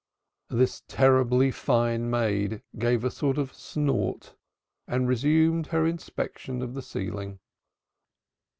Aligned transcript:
The 0.49 0.81
terribly 0.87 1.51
fine 1.51 2.09
maid 2.09 2.63
gave 2.79 3.03
a 3.03 3.11
kind 3.11 3.37
of 3.37 3.53
snort 3.53 4.35
and 4.87 5.07
resumed 5.07 5.67
her 5.67 5.85
inspection 5.85 6.63
of 6.63 6.73
the 6.73 6.81
ceiling. 6.81 7.37